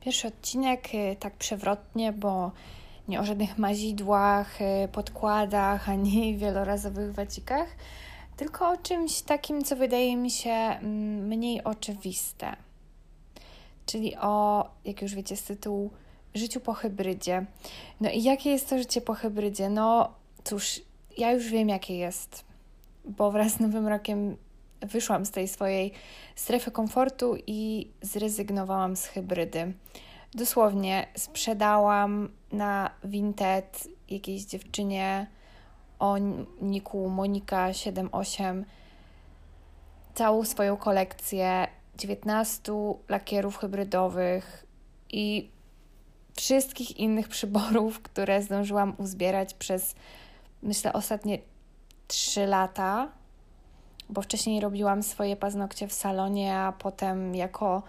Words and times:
Pierwszy 0.00 0.28
odcinek 0.28 0.88
y, 0.94 1.16
tak 1.20 1.36
przewrotnie, 1.36 2.12
bo 2.12 2.52
nie 3.08 3.20
o 3.20 3.24
żadnych 3.24 3.58
mazidłach, 3.58 4.60
y, 4.60 4.88
podkładach 4.88 5.88
ani 5.88 6.36
wielorazowych 6.38 7.14
wacikach, 7.14 7.68
tylko 8.36 8.70
o 8.70 8.76
czymś 8.76 9.22
takim, 9.22 9.64
co 9.64 9.76
wydaje 9.76 10.16
mi 10.16 10.30
się 10.30 10.50
mm, 10.50 11.26
mniej 11.28 11.64
oczywiste. 11.64 12.56
Czyli 13.86 14.16
o, 14.16 14.64
jak 14.84 15.02
już 15.02 15.14
wiecie 15.14 15.36
z 15.36 15.42
tytułu, 15.42 15.90
życiu 16.34 16.60
po 16.60 16.74
hybrydzie. 16.74 17.46
No 18.00 18.10
i 18.10 18.22
jakie 18.22 18.50
jest 18.50 18.68
to 18.68 18.78
życie 18.78 19.00
po 19.00 19.14
hybrydzie? 19.14 19.70
No 19.70 20.08
cóż, 20.44 20.80
ja 21.18 21.32
już 21.32 21.48
wiem, 21.48 21.68
jakie 21.68 21.96
jest, 21.96 22.44
bo 23.04 23.30
wraz 23.30 23.52
z 23.52 23.60
Nowym 23.60 23.88
Rokiem 23.88 24.36
wyszłam 24.82 25.26
z 25.26 25.30
tej 25.30 25.48
swojej 25.48 25.92
strefy 26.36 26.70
komfortu 26.70 27.36
i 27.46 27.90
zrezygnowałam 28.02 28.96
z 28.96 29.06
hybrydy. 29.06 29.72
Dosłownie 30.34 31.06
sprzedałam 31.16 32.28
na 32.52 32.90
Vinted 33.04 33.88
jakiejś 34.08 34.44
dziewczynie 34.44 35.26
o 35.98 36.18
niku 36.60 37.10
Monika78 37.10 38.64
całą 40.14 40.44
swoją 40.44 40.76
kolekcję 40.76 41.66
19 41.96 42.72
lakierów 43.08 43.56
hybrydowych 43.56 44.66
i 45.10 45.50
wszystkich 46.36 46.96
innych 46.96 47.28
przyborów, 47.28 48.02
które 48.02 48.42
zdążyłam 48.42 48.94
uzbierać 48.98 49.54
przez 49.54 49.94
myślę 50.62 50.92
ostatnie 50.92 51.38
3 52.08 52.46
lata 52.46 53.19
bo 54.10 54.22
wcześniej 54.22 54.60
robiłam 54.60 55.02
swoje 55.02 55.36
paznokcie 55.36 55.88
w 55.88 55.92
salonie, 55.92 56.54
a 56.54 56.72
potem 56.72 57.34
jako 57.34 57.82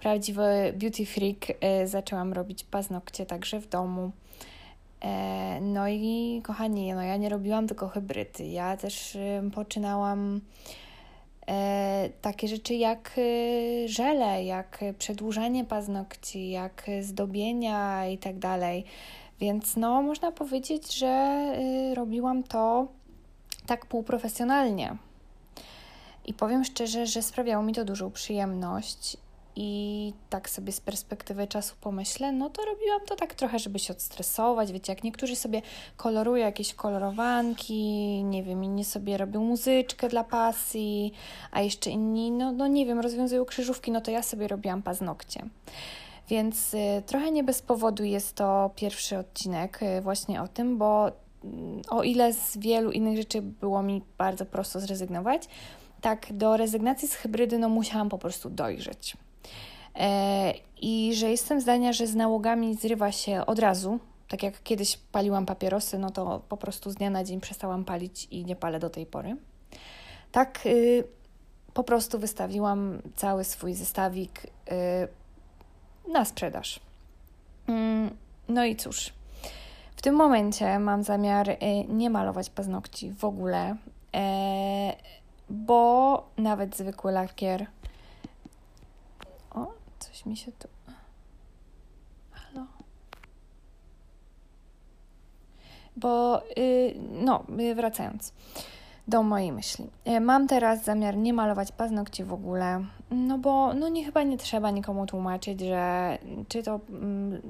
prawdziwy 0.00 0.74
beauty 0.76 1.06
freak 1.06 1.50
y, 1.50 1.88
zaczęłam 1.88 2.32
robić 2.32 2.64
paznokcie 2.64 3.26
także 3.26 3.60
w 3.60 3.68
domu. 3.68 4.10
E, 5.00 5.60
no 5.60 5.88
i 5.88 6.40
kochani, 6.44 6.92
no 6.92 7.02
ja 7.02 7.16
nie 7.16 7.28
robiłam 7.28 7.66
tylko 7.66 7.88
hybrydy. 7.88 8.46
Ja 8.46 8.76
też 8.76 9.14
y, 9.14 9.42
poczynałam 9.54 10.40
e, 11.48 12.08
takie 12.22 12.48
rzeczy 12.48 12.74
jak 12.74 13.14
y, 13.18 13.88
żele, 13.88 14.44
jak 14.44 14.84
przedłużanie 14.98 15.64
paznokci, 15.64 16.50
jak 16.50 16.86
zdobienia 17.00 18.06
i 18.08 18.18
tak 18.18 18.38
dalej. 18.38 18.84
Więc 19.40 19.76
no, 19.76 20.02
można 20.02 20.32
powiedzieć, 20.32 20.94
że 20.94 21.44
robiłam 21.94 22.42
to 22.42 22.86
tak 23.66 23.86
półprofesjonalnie. 23.86 24.96
I 26.28 26.34
powiem 26.34 26.64
szczerze, 26.64 27.06
że 27.06 27.22
sprawiało 27.22 27.62
mi 27.62 27.74
to 27.74 27.84
dużą 27.84 28.10
przyjemność. 28.10 29.16
I 29.56 30.12
tak 30.30 30.50
sobie 30.50 30.72
z 30.72 30.80
perspektywy 30.80 31.46
czasu 31.46 31.74
pomyślę, 31.80 32.32
no 32.32 32.50
to 32.50 32.64
robiłam 32.64 33.00
to 33.06 33.16
tak 33.16 33.34
trochę, 33.34 33.58
żeby 33.58 33.78
się 33.78 33.92
odstresować. 33.92 34.72
Wiecie, 34.72 34.92
jak 34.92 35.04
niektórzy 35.04 35.36
sobie 35.36 35.62
kolorują 35.96 36.46
jakieś 36.46 36.74
kolorowanki, 36.74 37.82
nie 38.24 38.42
wiem, 38.42 38.64
inni 38.64 38.84
sobie 38.84 39.16
robią 39.16 39.44
muzyczkę 39.44 40.08
dla 40.08 40.24
pasji, 40.24 41.12
a 41.52 41.60
jeszcze 41.60 41.90
inni, 41.90 42.30
no, 42.30 42.52
no 42.52 42.66
nie 42.66 42.86
wiem, 42.86 43.00
rozwiązują 43.00 43.44
krzyżówki, 43.44 43.90
no 43.90 44.00
to 44.00 44.10
ja 44.10 44.22
sobie 44.22 44.48
robiłam 44.48 44.82
paznokcie. 44.82 45.44
Więc 46.28 46.74
y, 46.74 47.02
trochę 47.06 47.30
nie 47.30 47.44
bez 47.44 47.62
powodu 47.62 48.04
jest 48.04 48.34
to 48.34 48.70
pierwszy 48.76 49.18
odcinek 49.18 49.82
y, 49.82 50.00
właśnie 50.00 50.42
o 50.42 50.48
tym, 50.48 50.78
bo 50.78 51.08
y, 51.08 51.12
o 51.90 52.02
ile 52.02 52.32
z 52.32 52.58
wielu 52.58 52.90
innych 52.90 53.16
rzeczy 53.16 53.42
było 53.42 53.82
mi 53.82 54.02
bardzo 54.18 54.46
prosto 54.46 54.80
zrezygnować, 54.80 55.48
tak 56.00 56.26
do 56.32 56.56
rezygnacji 56.56 57.08
z 57.08 57.14
hybrydy 57.14 57.58
no 57.58 57.68
musiałam 57.68 58.08
po 58.08 58.18
prostu 58.18 58.50
dojrzeć. 58.50 59.16
E, 59.94 60.52
I 60.80 61.14
że 61.14 61.30
jestem 61.30 61.60
zdania, 61.60 61.92
że 61.92 62.06
z 62.06 62.14
nałogami 62.14 62.74
zrywa 62.74 63.12
się 63.12 63.46
od 63.46 63.58
razu. 63.58 63.98
Tak 64.28 64.42
jak 64.42 64.62
kiedyś 64.62 64.96
paliłam 65.12 65.46
papierosy, 65.46 65.98
no 65.98 66.10
to 66.10 66.42
po 66.48 66.56
prostu 66.56 66.90
z 66.90 66.94
dnia 66.94 67.10
na 67.10 67.24
dzień 67.24 67.40
przestałam 67.40 67.84
palić 67.84 68.28
i 68.30 68.44
nie 68.44 68.56
palę 68.56 68.78
do 68.78 68.90
tej 68.90 69.06
pory. 69.06 69.36
Tak 70.32 70.60
y, 70.66 71.04
po 71.74 71.84
prostu 71.84 72.18
wystawiłam 72.18 73.02
cały 73.16 73.44
swój 73.44 73.74
zestawik 73.74 74.44
y, 74.44 76.12
na 76.12 76.24
sprzedaż. 76.24 76.80
Mm, 77.66 78.10
no 78.48 78.64
i 78.64 78.76
cóż, 78.76 79.12
w 79.96 80.02
tym 80.02 80.14
momencie 80.14 80.78
mam 80.78 81.02
zamiar 81.02 81.50
y, 81.50 81.56
nie 81.88 82.10
malować 82.10 82.50
paznokci 82.50 83.12
w 83.12 83.24
ogóle. 83.24 83.76
Bo 85.50 86.28
nawet 86.36 86.76
zwykły 86.76 87.12
lakier. 87.12 87.66
O, 89.50 89.66
coś 89.98 90.26
mi 90.26 90.36
się 90.36 90.52
tu. 90.52 90.68
Halo. 92.30 92.66
Bo, 95.96 96.42
yy, 96.56 96.94
no, 97.24 97.44
y, 97.60 97.74
wracając 97.74 98.32
do 99.08 99.22
mojej 99.22 99.52
myśli. 99.52 99.86
Y, 100.08 100.20
mam 100.20 100.46
teraz 100.46 100.84
zamiar 100.84 101.16
nie 101.16 101.32
malować 101.32 101.72
paznokci 101.72 102.24
w 102.24 102.32
ogóle, 102.32 102.84
no 103.10 103.38
bo 103.38 103.74
no 103.74 103.88
nie 103.88 104.04
chyba 104.04 104.22
nie 104.22 104.38
trzeba 104.38 104.70
nikomu 104.70 105.06
tłumaczyć, 105.06 105.60
że 105.60 106.18
czy 106.48 106.62
to 106.62 106.80
mm, 106.88 107.42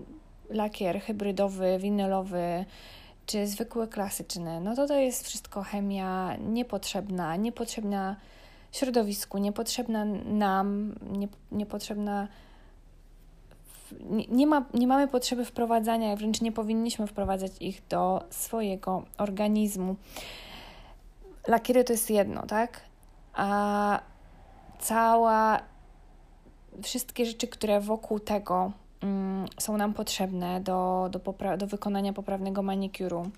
lakier 0.50 1.00
hybrydowy, 1.00 1.78
winylowy, 1.78 2.64
czy 3.28 3.46
zwykły 3.46 3.88
klasyczny, 3.88 4.60
no 4.60 4.76
to 4.76 4.86
to 4.86 4.94
jest 4.94 5.26
wszystko 5.26 5.62
chemia 5.62 6.36
niepotrzebna, 6.36 7.36
niepotrzebna 7.36 8.16
środowisku, 8.72 9.38
niepotrzebna 9.38 10.04
nam, 10.24 10.94
nie, 11.10 11.28
niepotrzebna. 11.52 12.28
Nie, 14.00 14.26
nie, 14.26 14.46
ma, 14.46 14.64
nie 14.74 14.86
mamy 14.86 15.08
potrzeby 15.08 15.44
wprowadzania, 15.44 16.16
wręcz 16.16 16.40
nie 16.40 16.52
powinniśmy 16.52 17.06
wprowadzać 17.06 17.52
ich 17.60 17.82
do 17.88 18.24
swojego 18.30 19.02
organizmu. 19.18 19.96
Lakiery 21.48 21.84
to 21.84 21.92
jest 21.92 22.10
jedno, 22.10 22.46
tak? 22.46 22.80
A 23.34 24.00
cała, 24.80 25.60
wszystkie 26.82 27.26
rzeczy, 27.26 27.48
które 27.48 27.80
wokół 27.80 28.20
tego 28.20 28.72
są 29.58 29.76
nam 29.76 29.94
potrzebne 29.94 30.60
do, 30.60 31.08
do, 31.12 31.18
popra- 31.18 31.56
do 31.56 31.66
wykonania 31.66 32.12
poprawnego 32.12 32.62
manikuru. 32.62 33.30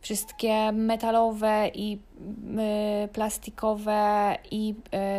Wszystkie 0.00 0.72
metalowe 0.72 1.70
i 1.74 1.98
y, 3.04 3.08
plastikowe 3.08 4.38
i 4.50 4.74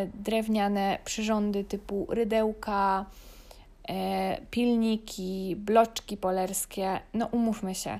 y, 0.05 0.11
drewniane 0.13 0.97
przyrządy 1.05 1.63
typu 1.63 2.07
rydełka, 2.09 3.05
y, 3.89 3.93
pilniki, 4.51 5.55
bloczki 5.55 6.17
polerskie, 6.17 6.99
no 7.13 7.25
umówmy 7.25 7.75
się, 7.75 7.99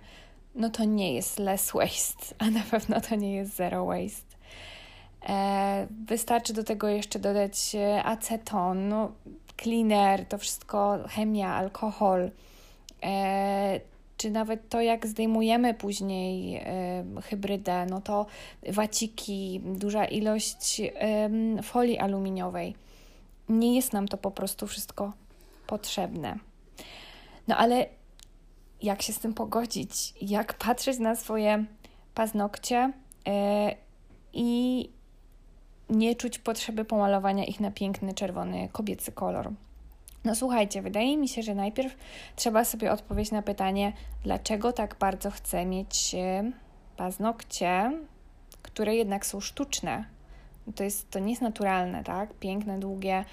no 0.56 0.69
to 0.69 0.84
nie 0.84 1.14
jest 1.14 1.40
less 1.40 1.72
waste, 1.72 2.36
a 2.46 2.50
na 2.50 2.62
pewno 2.72 3.02
to 3.02 3.16
nie 3.16 3.34
jest 3.34 3.56
zero 3.56 3.86
waste. 3.86 4.38
E, 5.30 5.88
wystarczy 6.08 6.54
do 6.54 6.64
tego 6.64 6.88
jeszcze 6.88 7.19
dodać 7.19 7.75
aceton, 8.04 8.90
no 8.90 9.12
cleaner, 9.62 10.25
to 10.25 10.38
wszystko 10.38 11.00
chemia, 11.07 11.56
alkohol, 11.56 12.31
e, 13.03 13.79
czy 14.18 14.31
nawet 14.31 14.69
to, 14.69 14.81
jak 14.81 15.07
zdejmujemy 15.07 15.73
później 15.73 16.56
e, 16.56 17.22
hybrydę, 17.23 17.85
no 17.85 18.01
to 18.01 18.25
waciki, 18.69 19.62
duża 19.66 20.06
ilość 20.06 20.81
folii 21.63 21.97
aluminiowej. 21.97 22.75
Nie 23.50 23.75
jest 23.75 23.94
nam 23.94 24.07
to 24.07 24.18
po 24.18 24.31
prostu 24.31 24.68
wszystko 24.68 25.13
potrzebne. 25.68 26.38
No 27.47 27.57
ale 27.57 27.85
jak 28.81 29.01
się 29.01 29.13
z 29.13 29.19
tym 29.19 29.34
pogodzić? 29.34 30.13
Jak 30.22 30.53
patrzeć 30.53 31.00
na 31.00 31.16
swoje 31.16 31.66
paznokcie 32.13 32.94
e, 33.28 33.75
i 34.34 34.89
nie 35.90 36.16
czuć 36.16 36.40
potrzeby 36.40 36.86
pomalowania 36.86 37.46
ich 37.46 37.59
na 37.59 37.72
piękny, 37.72 38.14
czerwony, 38.14 38.70
kobiecy 38.72 39.12
kolor. 39.12 39.52
No 40.25 40.36
słuchajcie, 40.36 40.81
wydaje 40.81 41.18
mi 41.18 41.28
się, 41.28 41.44
że 41.44 41.56
najpierw 41.56 41.96
trzeba 42.36 42.66
sobie 42.66 42.92
odpowiedzieć 42.92 43.31
na 43.31 43.42
pytanie, 43.42 43.94
dlaczego 44.24 44.74
tak 44.74 44.95
bardzo 45.00 45.31
chcę 45.31 45.66
mieć 45.66 46.16
e, 46.16 46.51
paznokcie, 46.98 47.92
które 48.62 48.95
jednak 48.95 49.25
są 49.25 49.39
sztuczne. 49.39 50.06
To, 50.75 50.84
jest, 50.84 51.12
to 51.12 51.19
nie 51.19 51.30
jest 51.30 51.42
naturalne, 51.42 52.04
tak? 52.04 52.34
Piękne, 52.34 52.80
długie, 52.80 53.25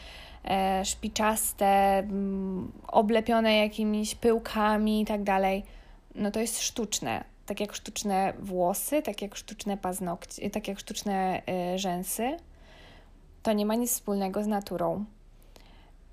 e, 0.44 0.84
szpiczaste, 0.84 1.98
mm, 1.98 2.72
oblepione 2.88 3.56
jakimiś 3.56 4.14
pyłkami 4.14 5.00
i 5.00 5.04
tak 5.04 5.22
dalej. 5.22 5.64
No 6.14 6.30
to 6.30 6.40
jest 6.40 6.62
sztuczne 6.62 7.33
tak 7.46 7.60
jak 7.60 7.74
sztuczne 7.74 8.32
włosy, 8.38 9.02
tak 9.02 9.22
jak 9.22 9.36
sztuczne 9.36 9.76
paznokcie, 9.76 10.50
tak 10.50 10.68
jak 10.68 10.78
sztuczne 10.78 11.42
y, 11.74 11.78
rzęsy, 11.78 12.36
to 13.42 13.52
nie 13.52 13.66
ma 13.66 13.74
nic 13.74 13.90
wspólnego 13.90 14.44
z 14.44 14.46
naturą. 14.46 15.04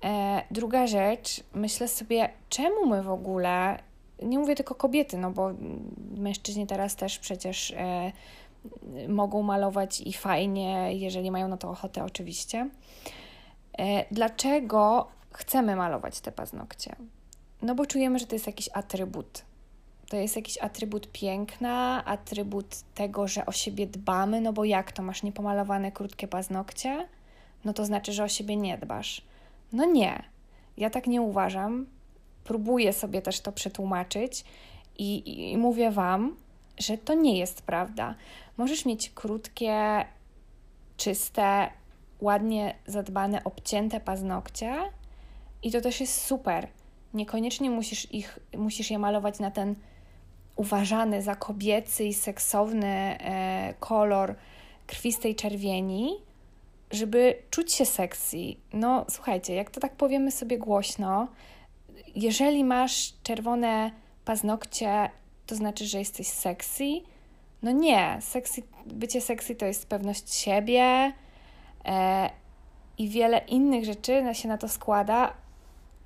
E, 0.04 0.42
druga 0.50 0.86
rzecz, 0.86 1.44
myślę 1.54 1.88
sobie, 1.88 2.28
czemu 2.48 2.86
my 2.86 3.02
w 3.02 3.10
ogóle, 3.10 3.78
nie 4.22 4.38
mówię 4.38 4.54
tylko 4.54 4.74
kobiety, 4.74 5.18
no 5.18 5.30
bo 5.30 5.50
mężczyźni 6.16 6.66
teraz 6.66 6.96
też 6.96 7.18
przecież 7.18 7.70
e, 7.70 8.12
mogą 9.08 9.42
malować 9.42 10.00
i 10.00 10.12
fajnie, 10.12 10.88
jeżeli 10.98 11.30
mają 11.30 11.48
na 11.48 11.56
to 11.56 11.70
ochotę, 11.70 12.04
oczywiście. 12.04 12.70
E, 13.78 14.04
dlaczego 14.10 15.08
chcemy 15.32 15.76
malować 15.76 16.20
te 16.20 16.32
paznokcie? 16.32 16.96
no 17.62 17.74
bo 17.74 17.86
czujemy, 17.86 18.18
że 18.18 18.26
to 18.26 18.34
jest 18.34 18.46
jakiś 18.46 18.68
atrybut. 18.72 19.42
To 20.12 20.16
jest 20.16 20.36
jakiś 20.36 20.58
atrybut 20.58 21.12
piękna, 21.12 22.04
atrybut 22.04 22.66
tego, 22.94 23.28
że 23.28 23.46
o 23.46 23.52
siebie 23.52 23.86
dbamy, 23.86 24.40
no 24.40 24.52
bo 24.52 24.64
jak 24.64 24.92
to 24.92 25.02
masz 25.02 25.22
niepomalowane 25.22 25.92
krótkie 25.92 26.28
paznokcie? 26.28 27.08
No 27.64 27.72
to 27.72 27.84
znaczy, 27.84 28.12
że 28.12 28.24
o 28.24 28.28
siebie 28.28 28.56
nie 28.56 28.78
dbasz. 28.78 29.22
No 29.72 29.84
nie, 29.84 30.22
ja 30.76 30.90
tak 30.90 31.06
nie 31.06 31.22
uważam. 31.22 31.86
Próbuję 32.44 32.92
sobie 32.92 33.22
też 33.22 33.40
to 33.40 33.52
przetłumaczyć 33.52 34.44
i, 34.98 35.14
i, 35.14 35.52
i 35.52 35.56
mówię 35.56 35.90
Wam, 35.90 36.36
że 36.78 36.98
to 36.98 37.14
nie 37.14 37.38
jest 37.38 37.62
prawda. 37.62 38.14
Możesz 38.56 38.84
mieć 38.84 39.10
krótkie, 39.10 40.04
czyste, 40.96 41.70
ładnie 42.20 42.74
zadbane, 42.86 43.44
obcięte 43.44 44.00
paznokcie 44.00 44.76
i 45.62 45.70
to 45.70 45.80
też 45.80 46.00
jest 46.00 46.20
super. 46.20 46.68
Niekoniecznie 47.14 47.70
musisz, 47.70 48.12
ich, 48.14 48.38
musisz 48.58 48.90
je 48.90 48.98
malować 48.98 49.38
na 49.38 49.50
ten 49.50 49.74
uważany 50.56 51.22
za 51.22 51.34
kobiecy 51.34 52.04
i 52.04 52.14
seksowny 52.14 52.86
e, 52.86 53.74
kolor 53.80 54.34
krwistej 54.86 55.34
czerwieni, 55.34 56.16
żeby 56.90 57.42
czuć 57.50 57.72
się 57.72 57.86
sexy. 57.86 58.36
No 58.72 59.06
słuchajcie, 59.10 59.54
jak 59.54 59.70
to 59.70 59.80
tak 59.80 59.96
powiemy 59.96 60.30
sobie 60.30 60.58
głośno, 60.58 61.28
jeżeli 62.14 62.64
masz 62.64 63.12
czerwone 63.22 63.90
paznokcie, 64.24 65.10
to 65.46 65.54
znaczy, 65.54 65.86
że 65.86 65.98
jesteś 65.98 66.26
sexy? 66.26 66.84
No 67.62 67.70
nie, 67.70 68.18
sexy, 68.20 68.62
bycie 68.86 69.20
sexy 69.20 69.54
to 69.54 69.66
jest 69.66 69.88
pewność 69.88 70.34
siebie 70.34 71.12
e, 71.84 72.30
i 72.98 73.08
wiele 73.08 73.38
innych 73.38 73.84
rzeczy 73.84 74.24
się 74.32 74.48
na 74.48 74.58
to 74.58 74.68
składa, 74.68 75.34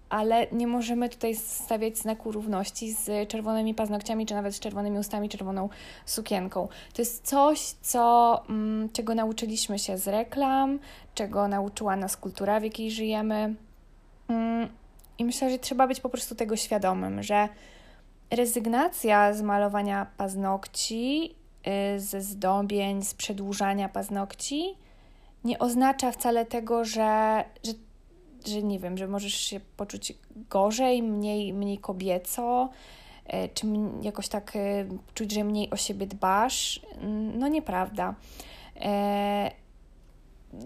ale 0.08 0.46
nie 0.52 0.66
możemy 0.66 1.08
tutaj 1.08 1.34
stawiać 1.34 1.98
znaku 1.98 2.32
równości 2.32 2.92
z 2.92 3.28
czerwonymi 3.28 3.74
paznokciami, 3.74 4.26
czy 4.26 4.34
nawet 4.34 4.54
z 4.54 4.60
czerwonymi 4.60 4.98
ustami, 4.98 5.28
czerwoną 5.28 5.68
sukienką. 6.06 6.68
To 6.94 7.02
jest 7.02 7.26
coś, 7.26 7.60
co, 7.60 8.42
mm, 8.48 8.88
czego 8.92 9.14
nauczyliśmy 9.14 9.78
się 9.78 9.98
z 9.98 10.08
reklam, 10.08 10.78
czego 11.14 11.48
nauczyła 11.48 11.96
nas 11.96 12.16
kultura, 12.16 12.60
w 12.60 12.64
jakiej 12.64 12.90
żyjemy. 12.90 13.54
Mm, 14.28 14.68
I 15.18 15.24
myślę, 15.24 15.50
że 15.50 15.58
trzeba 15.58 15.86
być 15.86 16.00
po 16.00 16.08
prostu 16.08 16.34
tego 16.34 16.56
świadomym, 16.56 17.22
że 17.22 17.48
rezygnacja 18.30 19.34
z 19.34 19.42
malowania 19.42 20.06
paznokci, 20.16 21.34
y, 21.96 22.00
ze 22.00 22.20
zdobień, 22.20 23.02
z 23.02 23.14
przedłużania 23.14 23.88
paznokci 23.88 24.76
nie 25.44 25.58
oznacza 25.58 26.12
wcale 26.12 26.46
tego, 26.46 26.84
że, 26.84 27.44
że 27.64 27.72
że 28.48 28.62
nie 28.62 28.78
wiem, 28.78 28.98
że 28.98 29.08
możesz 29.08 29.34
się 29.34 29.60
poczuć 29.76 30.12
gorzej, 30.50 31.02
mniej, 31.02 31.52
mniej 31.52 31.78
kobieco, 31.78 32.68
e, 33.26 33.48
czy 33.48 33.66
jakoś 34.02 34.28
tak 34.28 34.56
e, 34.56 34.58
czuć, 35.14 35.32
że 35.32 35.44
mniej 35.44 35.70
o 35.70 35.76
siebie 35.76 36.06
dbasz. 36.06 36.80
No 37.38 37.48
nieprawda. 37.48 38.14
E, 38.80 39.50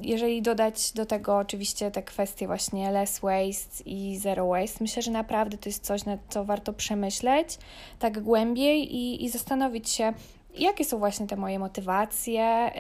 jeżeli 0.03 0.43
dodać 0.43 0.93
do 0.93 1.07
tego 1.07 1.37
oczywiście 1.37 1.91
te 1.91 2.03
kwestie 2.03 2.47
właśnie 2.47 2.91
less 2.91 3.21
waste 3.21 3.85
i 3.85 4.19
zero 4.19 4.49
waste, 4.49 4.79
myślę, 4.81 5.03
że 5.03 5.11
naprawdę 5.11 5.59
to 5.59 5.69
jest 5.69 5.85
coś, 5.85 6.05
na 6.05 6.19
co 6.29 6.45
warto 6.45 6.73
przemyśleć 6.73 7.59
tak 7.99 8.21
głębiej 8.21 8.97
i, 8.97 9.25
i 9.25 9.29
zastanowić 9.29 9.91
się, 9.91 10.13
jakie 10.55 10.85
są 10.85 10.99
właśnie 10.99 11.27
te 11.27 11.37
moje 11.37 11.59
motywacje 11.59 12.73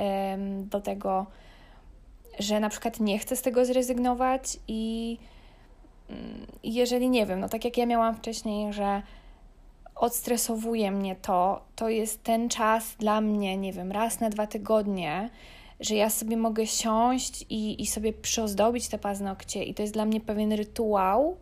do 0.65 0.81
tego, 0.81 1.27
że 2.39 2.61
na 2.61 2.69
przykład 2.69 3.01
nie 3.01 3.19
chcę 3.19 3.37
z 3.37 3.43
tego 3.43 3.65
zrezygnować 3.65 4.57
i 4.69 5.19
mm, 6.11 6.47
jeżeli 6.63 7.11
nie 7.11 7.27
wiem, 7.27 7.41
no 7.41 7.49
tak 7.49 7.65
jak 7.65 7.77
ja 7.77 7.87
miałam 7.87 8.15
wcześniej, 8.15 8.73
że 8.73 9.03
odstresowuje 9.95 10.91
mnie 10.91 11.17
to, 11.17 11.65
to 11.77 11.89
jest 11.89 12.23
ten 12.25 12.49
czas 12.49 12.97
dla 12.99 13.21
mnie, 13.21 13.57
nie 13.57 13.73
wiem, 13.73 13.93
raz 13.93 14.21
na 14.21 14.31
dwa 14.31 14.47
tygodnie, 14.47 15.31
że 15.81 15.95
ja 15.95 16.11
sobie 16.11 16.37
mogę 16.37 16.67
siąść 16.67 17.45
i, 17.51 17.83
i 17.83 17.87
sobie 17.87 18.13
przyozdobić 18.13 18.89
te 18.89 18.99
paznokcie 18.99 19.65
i 19.65 19.75
to 19.75 19.83
jest 19.83 19.95
dla 19.95 20.05
mnie 20.05 20.21
pewien 20.21 20.53
rytuał, 20.53 21.37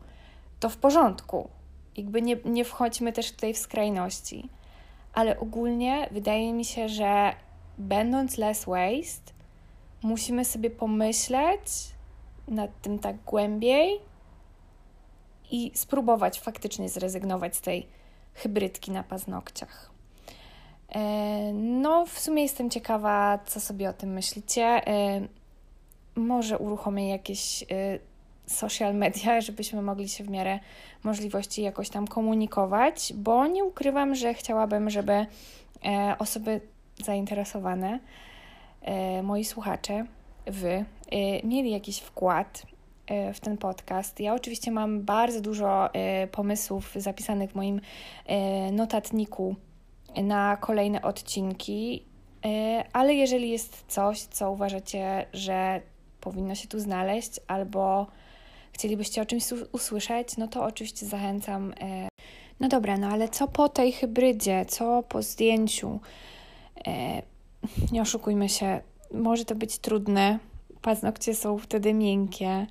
to 0.60 0.68
w 0.68 0.76
porządku. 0.76 1.48
Jakby 1.96 2.22
nie, 2.22 2.36
nie 2.44 2.64
wchodźmy 2.64 3.12
też 3.12 3.32
tutaj 3.32 3.54
w 3.54 3.58
skrajności. 3.58 4.48
Ale 5.14 5.40
ogólnie 5.40 6.08
wydaje 6.10 6.52
mi 6.52 6.64
się, 6.64 6.88
że 6.88 7.32
będąc 7.78 8.38
less 8.38 8.64
waste, 8.64 9.32
musimy 10.02 10.44
sobie 10.44 10.70
pomyśleć 10.70 11.62
nad 12.48 12.80
tym 12.80 12.98
tak 12.98 13.16
głębiej 13.16 14.00
i 15.50 15.72
spróbować 15.74 16.40
faktycznie 16.40 16.88
zrezygnować 16.88 17.56
z 17.56 17.60
tej 17.60 17.86
hybrydki 18.34 18.90
na 18.90 19.02
paznokciach. 19.02 19.90
E, 20.88 21.52
no, 21.52 22.06
w 22.06 22.18
sumie 22.18 22.42
jestem 22.42 22.70
ciekawa, 22.70 23.38
co 23.46 23.60
sobie 23.60 23.90
o 23.90 23.92
tym 23.92 24.12
myślicie. 24.12 24.62
E, 24.64 25.20
może 26.16 26.58
uruchomię 26.58 27.08
jakieś 27.08 27.62
e, 27.62 27.66
social 28.46 28.94
media, 28.94 29.40
żebyśmy 29.48 29.82
mogli 29.82 30.08
się 30.08 30.24
w 30.24 30.30
miarę 30.30 30.58
możliwości 31.04 31.62
jakoś 31.62 31.90
tam 31.90 32.06
komunikować, 32.06 33.12
bo 33.16 33.46
nie 33.46 33.64
ukrywam, 33.64 34.14
że 34.14 34.34
chciałabym, 34.34 34.90
żeby 34.90 35.26
osoby 36.18 36.60
zainteresowane 37.04 38.00
moi 39.22 39.44
słuchacze, 39.44 40.04
wy, 40.46 40.84
e, 41.10 41.46
mieli 41.46 41.70
jakiś 41.70 41.98
wkład 41.98 42.62
e, 43.06 43.34
w 43.34 43.40
ten 43.40 43.58
podcast. 43.58 44.20
Ja 44.20 44.34
oczywiście 44.34 44.70
mam 44.70 45.02
bardzo 45.02 45.40
dużo 45.40 45.90
pomysłów 46.32 46.92
zapisanych 46.96 47.50
w 47.50 47.54
moim 47.54 47.80
notatniku 48.72 49.56
na 50.22 50.56
kolejne 50.56 51.02
odcinki, 51.02 52.04
ale 52.92 53.14
jeżeli 53.14 53.50
jest 53.50 53.84
coś, 53.88 54.20
co 54.20 54.52
uważacie, 54.52 55.26
że 55.32 55.80
powinno 56.20 56.54
się 56.54 56.68
tu 56.68 56.80
znaleźć, 56.80 57.40
albo 57.46 58.06
chcielibyście 58.72 59.22
o 59.22 59.26
czymś 59.26 59.44
usłyszeć, 59.72 60.36
no 60.36 60.48
to 60.48 60.64
oczywiście 60.64 61.06
zachęcam. 61.06 61.74
No 62.60 62.68
dobra, 62.68 62.96
no 62.96 63.08
ale 63.08 63.28
co 63.28 63.48
po 63.48 63.68
tej 63.68 63.92
hybrydzie, 63.92 64.64
co 64.68 65.02
po 65.02 65.22
zdjęciu? 65.22 66.00
Nie 67.92 68.02
oszukujmy 68.02 68.48
się, 68.48 68.80
może 69.14 69.44
to 69.44 69.54
być 69.54 69.78
trudne. 69.78 70.38
Paznokcie 70.82 71.34
są 71.34 71.58
wtedy 71.58 71.94
miękkie. 71.94 72.66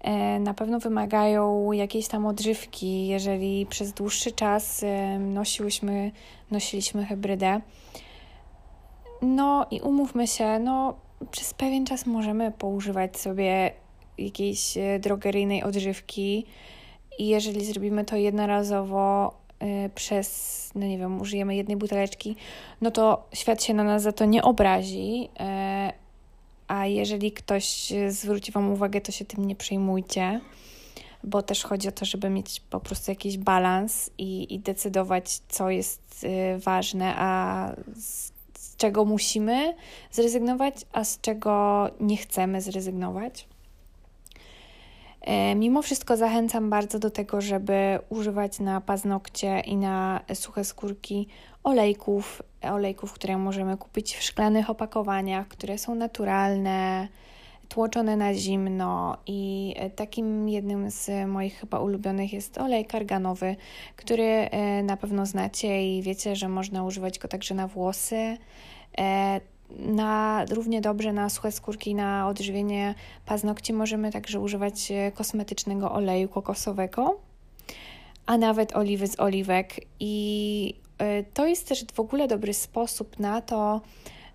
E, 0.00 0.40
na 0.40 0.54
pewno 0.54 0.78
wymagają 0.78 1.72
jakiejś 1.72 2.08
tam 2.08 2.26
odżywki, 2.26 3.06
jeżeli 3.06 3.66
przez 3.66 3.92
dłuższy 3.92 4.32
czas 4.32 4.82
e, 4.82 5.18
nosiłyśmy, 5.18 6.12
nosiliśmy 6.50 7.04
hybrydę. 7.04 7.60
No 9.22 9.66
i 9.70 9.80
umówmy 9.80 10.26
się, 10.26 10.58
no 10.58 10.94
przez 11.30 11.54
pewien 11.54 11.86
czas 11.86 12.06
możemy 12.06 12.52
poużywać 12.52 13.18
sobie 13.18 13.72
jakiejś 14.18 14.76
e, 14.76 14.98
drogeryjnej 14.98 15.62
odżywki 15.62 16.46
i 17.18 17.28
jeżeli 17.28 17.64
zrobimy 17.64 18.04
to 18.04 18.16
jednorazowo, 18.16 19.34
przez, 19.94 20.70
no 20.74 20.86
nie 20.86 20.98
wiem, 20.98 21.20
użyjemy 21.20 21.56
jednej 21.56 21.76
buteleczki, 21.76 22.36
no 22.80 22.90
to 22.90 23.28
świat 23.32 23.62
się 23.62 23.74
na 23.74 23.84
nas 23.84 24.02
za 24.02 24.12
to 24.12 24.24
nie 24.24 24.42
obrazi. 24.42 25.28
Y, 25.40 26.08
a 26.68 26.86
jeżeli 26.86 27.32
ktoś 27.32 27.92
zwróci 28.08 28.52
Wam 28.52 28.70
uwagę, 28.70 29.00
to 29.00 29.12
się 29.12 29.24
tym 29.24 29.46
nie 29.46 29.56
przejmujcie, 29.56 30.40
bo 31.24 31.42
też 31.42 31.64
chodzi 31.64 31.88
o 31.88 31.92
to, 31.92 32.04
żeby 32.04 32.30
mieć 32.30 32.60
po 32.60 32.80
prostu 32.80 33.10
jakiś 33.10 33.38
balans 33.38 34.10
i, 34.18 34.54
i 34.54 34.58
decydować, 34.58 35.40
co 35.48 35.70
jest 35.70 36.24
y, 36.24 36.58
ważne, 36.58 37.14
a 37.16 37.72
z, 37.96 38.32
z 38.58 38.76
czego 38.76 39.04
musimy 39.04 39.74
zrezygnować, 40.10 40.74
a 40.92 41.04
z 41.04 41.20
czego 41.20 41.86
nie 42.00 42.16
chcemy 42.16 42.62
zrezygnować. 42.62 43.48
E, 45.20 45.54
mimo 45.54 45.82
wszystko 45.82 46.16
zachęcam 46.16 46.70
bardzo 46.70 46.98
do 46.98 47.10
tego, 47.10 47.40
żeby 47.40 47.98
używać 48.08 48.60
na 48.60 48.80
paznokcie 48.80 49.60
i 49.60 49.76
na 49.76 50.20
suche 50.34 50.64
skórki 50.64 51.28
olejków, 51.64 52.42
olejków, 52.62 53.12
które 53.12 53.38
możemy 53.38 53.76
kupić 53.76 54.16
w 54.16 54.22
szklanych 54.22 54.70
opakowaniach, 54.70 55.48
które 55.48 55.78
są 55.78 55.94
naturalne, 55.94 57.08
tłoczone 57.68 58.16
na 58.16 58.34
zimno 58.34 59.16
i 59.26 59.74
takim 59.96 60.48
jednym 60.48 60.90
z 60.90 61.28
moich 61.28 61.54
chyba 61.60 61.80
ulubionych 61.80 62.32
jest 62.32 62.58
olej 62.58 62.84
karganowy, 62.84 63.56
który 63.96 64.24
e, 64.24 64.82
na 64.82 64.96
pewno 64.96 65.26
znacie 65.26 65.96
i 65.96 66.02
wiecie, 66.02 66.36
że 66.36 66.48
można 66.48 66.84
używać 66.84 67.18
go 67.18 67.28
także 67.28 67.54
na 67.54 67.68
włosy. 67.68 68.36
Na, 69.70 70.44
równie 70.50 70.80
dobrze 70.80 71.12
na 71.12 71.30
suche 71.30 71.52
skórki, 71.52 71.94
na 71.94 72.28
odżywienie 72.28 72.94
paznokci 73.26 73.72
możemy 73.72 74.12
także 74.12 74.40
używać 74.40 74.90
e, 74.90 75.12
kosmetycznego 75.12 75.92
oleju 75.92 76.28
kokosowego, 76.28 77.20
a 78.26 78.38
nawet 78.38 78.76
oliwy 78.76 79.06
z 79.06 79.20
oliwek. 79.20 79.80
I 80.00 80.74
e, 80.98 81.22
to 81.22 81.46
jest 81.46 81.68
też 81.68 81.84
w 81.94 82.00
ogóle 82.00 82.28
dobry 82.28 82.54
sposób 82.54 83.18
na 83.18 83.40
to, 83.40 83.80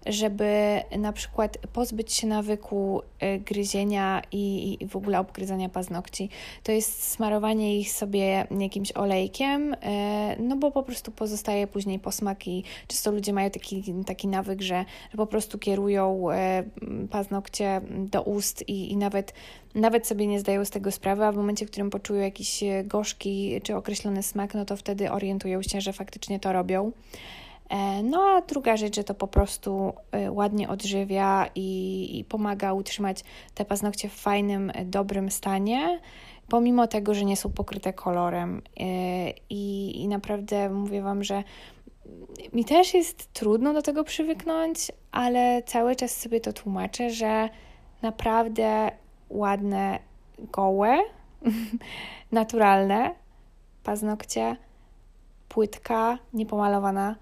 żeby 0.05 0.81
na 0.97 1.13
przykład 1.13 1.57
pozbyć 1.73 2.13
się 2.13 2.27
nawyku 2.27 3.01
y, 3.23 3.39
gryzienia 3.39 4.21
i, 4.31 4.77
i 4.81 4.87
w 4.87 4.95
ogóle 4.95 5.19
obgryzania 5.19 5.69
paznokci. 5.69 6.29
To 6.63 6.71
jest 6.71 7.11
smarowanie 7.11 7.79
ich 7.79 7.91
sobie 7.91 8.47
jakimś 8.59 8.91
olejkiem, 8.91 9.73
y, 9.73 9.77
no 10.39 10.55
bo 10.55 10.71
po 10.71 10.83
prostu 10.83 11.11
pozostaje 11.11 11.67
później 11.67 11.99
posmak 11.99 12.47
i 12.47 12.63
często 12.87 13.11
ludzie 13.11 13.33
mają 13.33 13.49
taki, 13.49 13.93
taki 14.05 14.27
nawyk, 14.27 14.61
że, 14.61 14.85
że 15.11 15.17
po 15.17 15.27
prostu 15.27 15.59
kierują 15.59 16.27
y, 16.31 17.07
paznokcie 17.07 17.81
do 17.91 18.21
ust 18.21 18.69
i, 18.69 18.91
i 18.91 18.97
nawet, 18.97 19.33
nawet 19.75 20.07
sobie 20.07 20.27
nie 20.27 20.39
zdają 20.39 20.65
z 20.65 20.69
tego 20.69 20.91
sprawy, 20.91 21.25
a 21.25 21.31
w 21.31 21.35
momencie, 21.35 21.65
w 21.65 21.71
którym 21.71 21.89
poczują 21.89 22.21
jakiś 22.21 22.63
gorzki 22.83 23.61
czy 23.63 23.75
określony 23.75 24.23
smak, 24.23 24.53
no 24.53 24.65
to 24.65 24.77
wtedy 24.77 25.11
orientują 25.11 25.61
się, 25.61 25.81
że 25.81 25.93
faktycznie 25.93 26.39
to 26.39 26.53
robią. 26.53 26.91
E, 27.73 28.03
no 28.03 28.21
a 28.21 28.41
druga 28.41 28.77
rzecz, 28.77 28.95
że 28.95 29.03
to 29.03 29.13
po 29.13 29.27
prostu 29.27 29.93
e, 30.11 30.31
ładnie 30.31 30.69
odżywia 30.69 31.49
i, 31.55 32.19
i 32.19 32.23
pomaga 32.23 32.73
utrzymać 32.73 33.23
te 33.53 33.65
paznokcie 33.65 34.09
w 34.09 34.13
fajnym, 34.13 34.71
e, 34.73 34.85
dobrym 34.85 35.31
stanie 35.31 35.99
pomimo 36.49 36.87
tego, 36.87 37.13
że 37.13 37.25
nie 37.25 37.37
są 37.37 37.51
pokryte 37.51 37.93
kolorem. 37.93 38.61
I, 39.49 39.93
I, 40.01 40.07
naprawdę 40.07 40.69
mówię 40.69 41.01
Wam, 41.01 41.23
że 41.23 41.43
mi 42.53 42.65
też 42.65 42.93
jest 42.93 43.33
trudno 43.33 43.73
do 43.73 43.81
tego 43.81 44.03
przywyknąć, 44.03 44.91
ale 45.11 45.63
cały 45.65 45.95
czas 45.95 46.17
sobie 46.17 46.41
to 46.41 46.53
tłumaczę, 46.53 47.09
że 47.09 47.49
naprawdę 48.01 48.91
ładne, 49.29 49.99
gołe, 50.39 50.97
naturalne 52.31 53.15
paznokcie, 53.83 54.55
płytka, 55.49 56.17
niepomalowana 56.33 57.15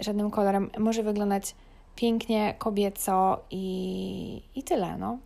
żadnym 0.00 0.30
kolorem. 0.30 0.70
Może 0.78 1.02
wyglądać 1.02 1.54
pięknie, 1.96 2.54
kobieco 2.58 3.44
i, 3.50 4.42
i 4.54 4.62
tyle, 4.62 4.98
no. 4.98 5.18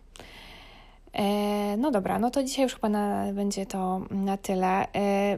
E, 1.13 1.77
no 1.77 1.91
dobra, 1.91 2.19
no 2.19 2.31
to 2.31 2.43
dzisiaj 2.43 2.63
już 2.63 2.73
chyba 2.73 2.89
na, 2.89 3.33
będzie 3.33 3.65
to 3.65 4.01
na 4.11 4.37
tyle. 4.37 4.93
E, 4.95 5.37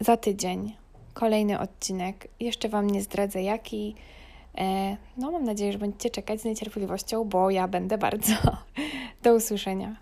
za 0.00 0.16
tydzień 0.16 0.76
kolejny 1.14 1.58
odcinek. 1.58 2.28
Jeszcze 2.40 2.68
Wam 2.68 2.90
nie 2.90 3.02
zdradzę 3.02 3.42
jaki. 3.42 3.94
E, 4.58 4.96
no 5.16 5.30
mam 5.30 5.44
nadzieję, 5.44 5.72
że 5.72 5.78
będziecie 5.78 6.10
czekać 6.10 6.40
z 6.40 6.44
niecierpliwością, 6.44 7.24
bo 7.24 7.50
ja 7.50 7.68
będę 7.68 7.98
bardzo. 7.98 8.32
Do 9.22 9.34
usłyszenia. 9.34 9.96